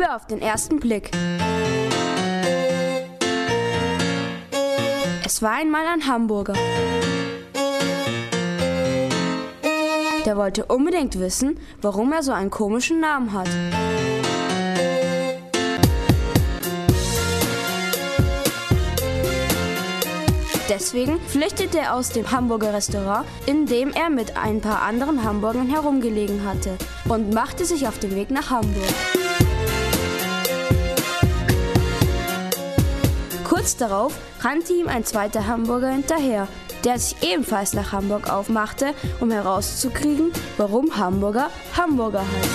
[0.00, 1.10] Liebe auf den ersten Blick.
[5.24, 6.54] Es war einmal ein Hamburger.
[10.24, 13.48] Der wollte unbedingt wissen, warum er so einen komischen Namen hat.
[20.70, 25.68] Deswegen flüchtete er aus dem Hamburger Restaurant, in dem er mit ein paar anderen Hamburgern
[25.68, 29.19] herumgelegen hatte, und machte sich auf den Weg nach Hamburg.
[33.70, 36.48] Kurz darauf rannte ihm ein zweiter Hamburger hinterher,
[36.82, 42.50] der sich ebenfalls nach Hamburg aufmachte, um herauszukriegen, warum Hamburger Hamburger heißen.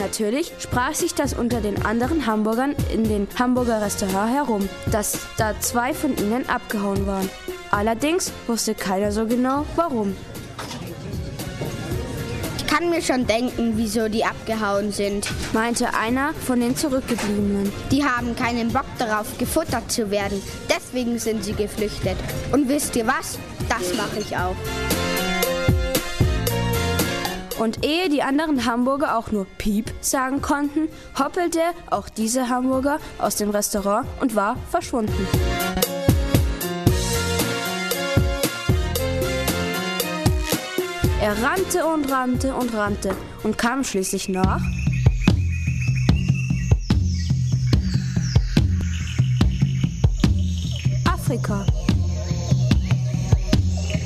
[0.00, 5.60] Natürlich sprach sich das unter den anderen Hamburgern in den Hamburger Restaurant herum, dass da
[5.60, 7.28] zwei von ihnen abgehauen waren.
[7.70, 10.16] Allerdings wusste keiner so genau, warum.
[12.74, 17.70] Ich kann mir schon denken, wieso die abgehauen sind, meinte einer von den Zurückgebliebenen.
[17.92, 20.42] Die haben keinen Bock darauf, gefuttert zu werden.
[20.68, 22.16] Deswegen sind sie geflüchtet.
[22.50, 23.38] Und wisst ihr was?
[23.68, 24.56] Das mache ich auch.
[27.60, 33.36] Und ehe die anderen Hamburger auch nur Piep sagen konnten, hoppelte auch dieser Hamburger aus
[33.36, 35.28] dem Restaurant und war verschwunden.
[41.24, 44.60] Er rannte und rannte und rannte und kam schließlich nach
[51.10, 51.64] Afrika.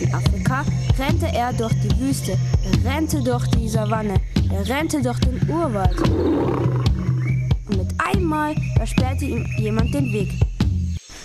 [0.00, 0.64] In Afrika
[0.98, 5.96] rannte er durch die Wüste, er rannte durch die Savanne, er rannte durch den Urwald.
[6.00, 10.32] Und mit einmal versperrte ihm jemand den Weg.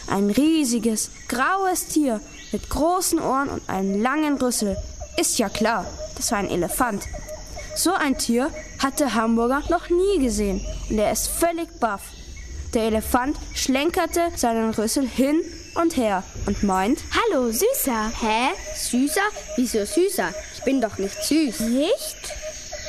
[0.05, 4.77] Ein riesiges, graues Tier mit großen Ohren und einem langen Rüssel.
[5.19, 7.03] Ist ja klar, das war ein Elefant.
[7.75, 12.03] So ein Tier hatte Hamburger noch nie gesehen und er ist völlig baff.
[12.73, 15.41] Der Elefant schlenkerte seinen Rüssel hin
[15.75, 18.11] und her und meint, Hallo, Süßer.
[18.21, 18.51] Hä?
[18.77, 19.27] Süßer?
[19.57, 20.33] Wieso süßer?
[20.55, 21.59] Ich bin doch nicht süß.
[21.61, 22.33] Nicht?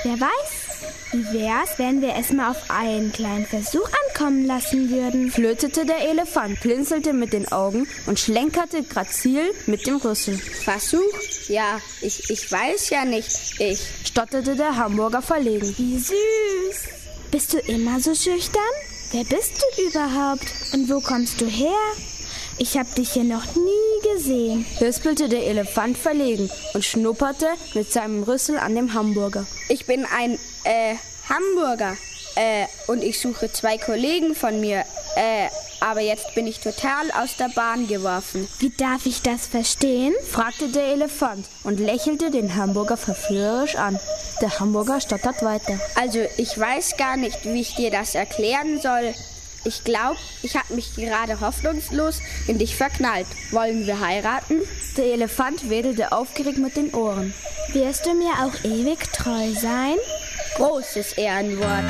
[0.04, 0.69] Wer weiß?
[1.12, 5.30] Wie wär's, wenn wir es mal auf einen kleinen Versuch ankommen lassen würden?
[5.30, 10.36] flötete der Elefant, blinzelte mit den Augen und schlenkerte grazil mit dem Rüssel.
[10.38, 11.00] Versuch?
[11.48, 13.60] Ja, ich, ich weiß ja nicht.
[13.60, 13.80] Ich.
[14.04, 15.74] stotterte der Hamburger verlegen.
[15.76, 16.14] Wie süß.
[17.30, 18.62] Bist du immer so schüchtern?
[19.12, 20.46] Wer bist du überhaupt?
[20.72, 21.74] Und wo kommst du her?
[22.62, 24.66] Ich hab dich hier noch nie gesehen.
[24.80, 29.46] Lispelte der Elefant verlegen und schnupperte mit seinem Rüssel an dem Hamburger.
[29.70, 31.96] Ich bin ein, äh, Hamburger.
[32.36, 34.84] Äh, und ich suche zwei Kollegen von mir.
[35.16, 35.48] Äh,
[35.80, 38.46] aber jetzt bin ich total aus der Bahn geworfen.
[38.58, 40.12] Wie darf ich das verstehen?
[40.30, 43.98] fragte der Elefant und lächelte den Hamburger verführerisch an.
[44.42, 45.80] Der Hamburger stottert weiter.
[45.94, 49.14] Also, ich weiß gar nicht, wie ich dir das erklären soll.
[49.64, 53.26] Ich glaube, ich habe mich gerade hoffnungslos in dich verknallt.
[53.50, 54.62] Wollen wir heiraten?
[54.96, 57.34] Der Elefant wedelte aufgeregt mit den Ohren.
[57.72, 59.96] Wirst du mir auch ewig treu sein?
[60.54, 61.84] Großes Ehrenwort.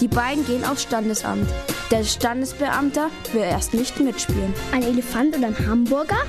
[0.00, 1.50] Die beiden gehen aufs Standesamt.
[1.90, 4.54] Der Standesbeamter will erst nicht mitspielen.
[4.70, 6.22] Ein Elefant und ein Hamburger?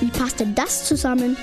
[0.00, 1.36] Wie passt denn das zusammen?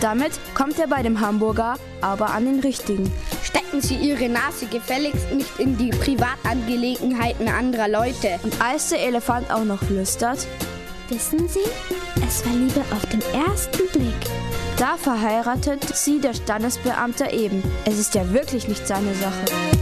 [0.00, 3.12] Damit kommt er bei dem Hamburger aber an den richtigen.
[3.42, 8.40] Stecken Sie Ihre Nase gefälligst nicht in die Privatangelegenheiten anderer Leute.
[8.42, 10.46] Und als der Elefant auch noch flüstert,
[11.10, 11.58] Wissen Sie,
[12.24, 14.30] es war Liebe auf den ersten Blick.
[14.78, 17.64] da verheiratet sie der Standesbeamter eben.
[17.84, 19.79] Es ist ja wirklich nicht seine Sache.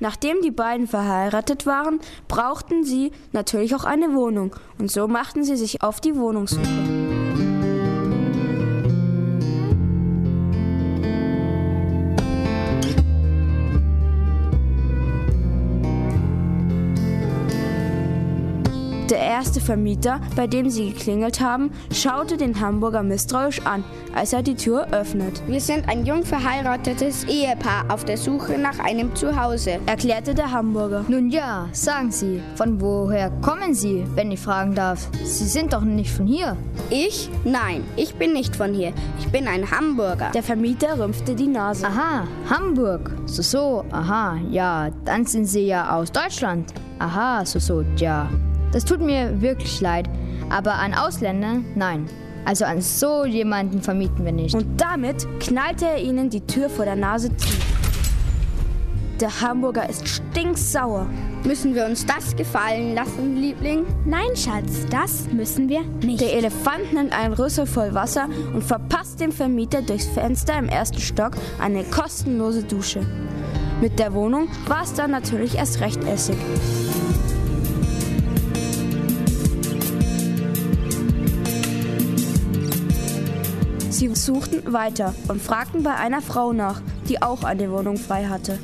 [0.00, 5.56] Nachdem die beiden verheiratet waren, brauchten sie natürlich auch eine Wohnung und so machten sie
[5.56, 6.97] sich auf die Wohnungssuche.
[19.18, 23.82] Der erste Vermieter, bei dem sie geklingelt haben, schaute den Hamburger misstrauisch an,
[24.14, 25.42] als er die Tür öffnet.
[25.48, 29.80] Wir sind ein jung verheiratetes Ehepaar auf der Suche nach einem Zuhause.
[29.86, 31.04] Erklärte der Hamburger.
[31.08, 35.08] Nun ja, sagen Sie, von woher kommen Sie, wenn ich fragen darf?
[35.24, 36.56] Sie sind doch nicht von hier.
[36.88, 37.28] Ich?
[37.42, 38.92] Nein, ich bin nicht von hier.
[39.18, 40.30] Ich bin ein Hamburger.
[40.32, 41.88] Der Vermieter rümpfte die Nase.
[41.88, 43.10] Aha, Hamburg.
[43.26, 46.72] So, so, aha, ja, dann sind Sie ja aus Deutschland.
[47.00, 48.28] Aha, so, so, ja.
[48.72, 50.08] Das tut mir wirklich leid,
[50.50, 52.06] aber an Ausländer, nein.
[52.44, 54.54] Also an so jemanden vermieten wir nicht.
[54.54, 57.48] Und damit knallte er ihnen die Tür vor der Nase zu.
[59.20, 61.06] Der Hamburger ist stinksauer.
[61.44, 63.84] Müssen wir uns das gefallen lassen, Liebling?
[64.04, 66.20] Nein, Schatz, das müssen wir nicht.
[66.20, 71.00] Der Elefant nimmt einen Rüssel voll Wasser und verpasst dem Vermieter durchs Fenster im ersten
[71.00, 73.00] Stock eine kostenlose Dusche.
[73.80, 76.36] Mit der Wohnung war es dann natürlich erst recht Essig.
[83.98, 88.56] Sie suchten weiter und fragten bei einer Frau nach, die auch eine Wohnung frei hatte.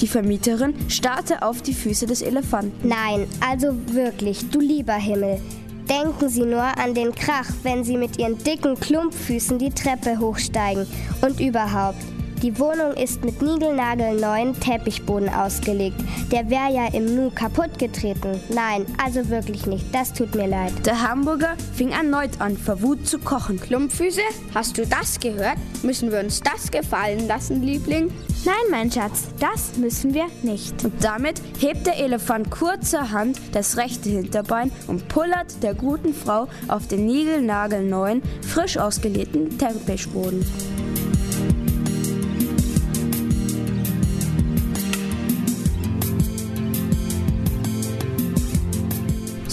[0.00, 2.86] Die Vermieterin starrte auf die Füße des Elefanten.
[2.86, 5.40] Nein, also wirklich, du lieber Himmel.
[5.88, 10.86] Denken Sie nur an den Krach, wenn Sie mit Ihren dicken Klumpfüßen die Treppe hochsteigen.
[11.22, 12.04] Und überhaupt,
[12.44, 15.96] die Wohnung ist mit niegelnagelneuen Teppichboden ausgelegt.
[16.30, 18.38] Der wäre ja im Nu kaputt getreten.
[18.50, 19.86] Nein, also wirklich nicht.
[19.94, 20.72] Das tut mir leid.
[20.84, 23.58] Der Hamburger fing erneut an, vor Wut zu kochen.
[23.58, 24.20] Klumpfüße,
[24.54, 25.56] hast du das gehört?
[25.82, 28.12] Müssen wir uns das gefallen lassen, Liebling?
[28.44, 30.84] Nein, mein Schatz, das müssen wir nicht.
[30.84, 36.86] Und damit hebt der Elefant kurzerhand das rechte Hinterbein und pullert der guten Frau auf
[36.88, 40.44] den niegelnagelneuen, frisch ausgelegten Teppichboden.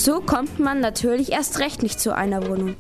[0.04, 2.76] So kommt man natürlich erst recht nicht zu einer Wohnung.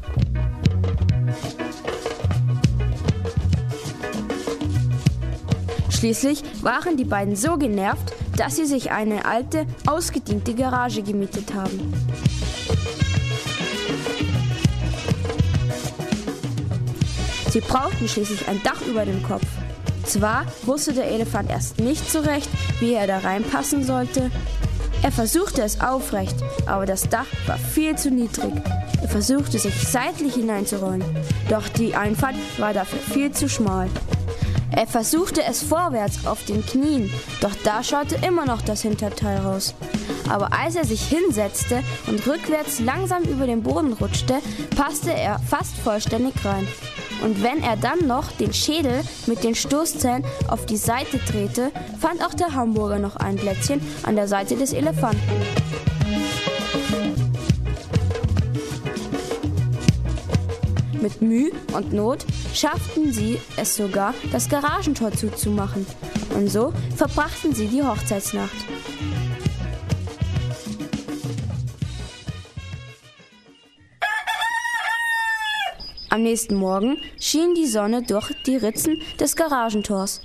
[5.91, 11.93] Schließlich waren die beiden so genervt, dass sie sich eine alte, ausgediente Garage gemietet haben.
[17.51, 19.45] Sie brauchten schließlich ein Dach über dem Kopf.
[20.05, 24.31] Zwar wusste der Elefant erst nicht so recht, wie er da reinpassen sollte.
[25.03, 26.35] Er versuchte es aufrecht,
[26.67, 28.53] aber das Dach war viel zu niedrig.
[29.01, 31.03] Er versuchte sich seitlich hineinzurollen,
[31.49, 33.89] doch die Einfahrt war dafür viel zu schmal.
[34.71, 37.11] Er versuchte es vorwärts auf den Knien,
[37.41, 39.73] doch da schaute immer noch das Hinterteil raus.
[40.29, 44.35] Aber als er sich hinsetzte und rückwärts langsam über den Boden rutschte,
[44.77, 46.67] passte er fast vollständig rein.
[47.21, 52.23] Und wenn er dann noch den Schädel mit den Stoßzähnen auf die Seite drehte, fand
[52.25, 55.19] auch der Hamburger noch ein Plätzchen an der Seite des Elefanten.
[61.01, 65.85] Mit Mühe und Not schafften sie es sogar, das Garagentor zuzumachen.
[66.35, 68.55] Und so verbrachten sie die Hochzeitsnacht.
[76.11, 80.19] Am nächsten Morgen schien die Sonne durch die Ritzen des Garagentors.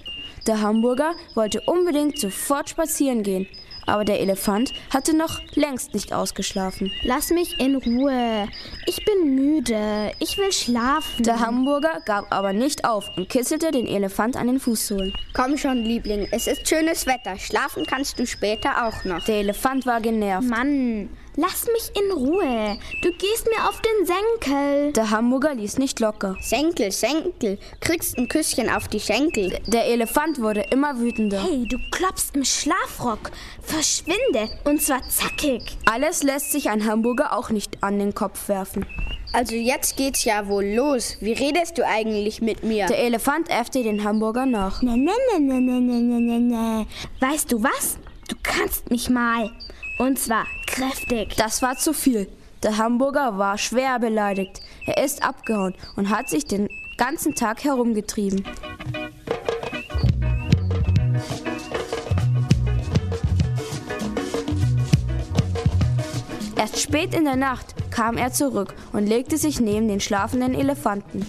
[0.44, 3.46] Der Hamburger wollte unbedingt sofort spazieren gehen,
[3.86, 6.90] aber der Elefant hatte noch längst nicht ausgeschlafen.
[7.04, 8.48] Lass mich in Ruhe.
[8.86, 10.10] Ich bin müde.
[10.18, 11.22] Ich will schlafen.
[11.22, 15.14] Der Hamburger gab aber nicht auf und kitzelte den Elefant an den Fußsohlen.
[15.34, 17.38] Komm schon, Liebling, es ist schönes Wetter.
[17.38, 19.24] Schlafen kannst du später auch noch.
[19.26, 20.48] Der Elefant war genervt.
[20.48, 22.78] Mann, Lass mich in Ruhe.
[23.02, 24.92] Du gehst mir auf den Senkel.
[24.94, 26.34] Der Hamburger ließ nicht locker.
[26.40, 27.58] Senkel, Senkel.
[27.80, 29.50] Kriegst ein Küsschen auf die Schenkel.
[29.50, 31.42] D der Elefant wurde immer wütender.
[31.42, 33.30] Hey, du klopfst im Schlafrock.
[33.60, 34.48] Verschwinde.
[34.64, 35.76] Und zwar zackig.
[35.84, 38.86] Alles lässt sich ein Hamburger auch nicht an den Kopf werfen.
[39.34, 41.18] Also jetzt geht's ja wohl los.
[41.20, 42.86] Wie redest du eigentlich mit mir?
[42.86, 44.80] Der Elefant äffte den Hamburger nach.
[44.80, 46.40] Ne, ne, ne, ne, ne, ne, ne, ne.
[46.40, 46.86] ne.
[47.20, 47.98] Weißt du was?
[48.26, 49.50] Du kannst mich mal.
[49.98, 51.34] Und zwar kräftig.
[51.36, 52.28] Das war zu viel.
[52.62, 54.60] Der Hamburger war schwer beleidigt.
[54.86, 56.68] Er ist abgehauen und hat sich den
[56.98, 58.44] ganzen Tag herumgetrieben.
[66.56, 71.24] Erst spät in der Nacht kam er zurück und legte sich neben den schlafenden Elefanten.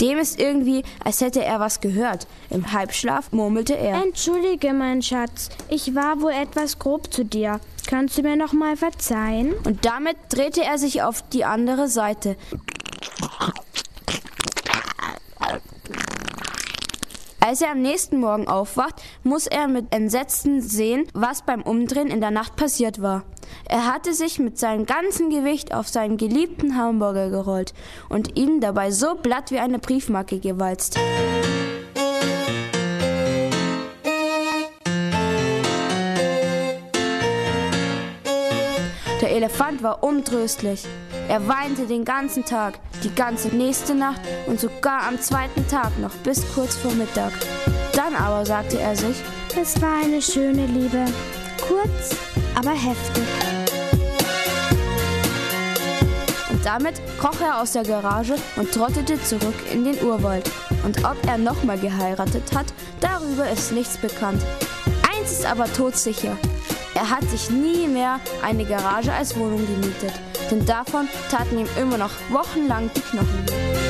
[0.00, 2.26] Dem ist irgendwie, als hätte er was gehört.
[2.50, 4.02] Im Halbschlaf murmelte er.
[4.02, 5.48] Entschuldige, mein Schatz.
[5.68, 7.60] Ich war wohl etwas grob zu dir.
[7.88, 9.54] Kannst du mir noch mal verzeihen?
[9.64, 12.36] Und damit drehte er sich auf die andere Seite.
[17.40, 22.20] Als er am nächsten Morgen aufwacht, muss er mit Entsetzen sehen, was beim Umdrehen in
[22.20, 23.24] der Nacht passiert war.
[23.70, 27.74] Er hatte sich mit seinem ganzen Gewicht auf seinen geliebten Hamburger gerollt
[28.08, 30.98] und ihn dabei so blatt wie eine Briefmarke gewalzt.
[39.20, 40.86] Der Elefant war untröstlich.
[41.28, 46.14] Er weinte den ganzen Tag, die ganze nächste Nacht und sogar am zweiten Tag noch
[46.24, 47.32] bis kurz vor Mittag.
[47.94, 49.16] Dann aber sagte er sich,
[49.60, 51.04] Es war eine schöne Liebe.
[51.66, 52.16] Kurz,
[52.58, 53.24] aber heftig.
[56.64, 60.50] Damit kroch er aus der Garage und trottete zurück in den Urwald.
[60.84, 62.66] Und ob er nochmal geheiratet hat,
[63.00, 64.42] darüber ist nichts bekannt.
[65.08, 66.36] Eins ist aber todsicher.
[66.94, 70.12] Er hat sich nie mehr eine Garage als Wohnung gemietet,
[70.50, 73.87] denn davon taten ihm immer noch wochenlang die Knochen weh.